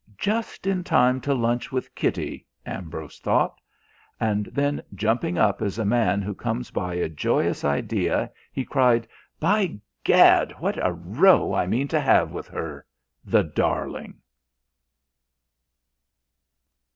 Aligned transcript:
"Just 0.17 0.65
in 0.65 0.83
time 0.83 1.21
to 1.21 1.33
lunch 1.35 1.71
with 1.71 1.93
Kitty," 1.93 2.47
Ambrose 2.65 3.19
thought. 3.19 3.61
And 4.19 4.47
then 4.47 4.81
jumping 4.95 5.37
up 5.37 5.61
as 5.61 5.77
a 5.77 5.85
man 5.85 6.23
who 6.23 6.33
comes 6.33 6.71
by 6.71 6.95
a 6.95 7.07
joyous 7.07 7.63
idea, 7.63 8.31
he 8.51 8.65
cried: 8.65 9.07
"By 9.39 9.79
Gad, 10.03 10.53
what 10.57 10.83
a 10.83 10.91
row 10.91 11.53
I 11.53 11.67
mean 11.67 11.87
to 11.89 11.99
have 11.99 12.31
with 12.31 12.47
her 12.47 12.83
the 13.23 13.43
darling!" 13.43 14.15